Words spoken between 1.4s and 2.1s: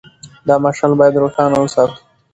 وساتو.